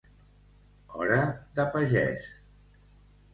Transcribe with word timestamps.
Hora 1.01 1.19
de 1.59 1.67
pagès. 1.77 2.27